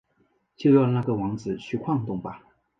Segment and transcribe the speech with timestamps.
[0.55, 2.41] 就让那个王子去晃动吧！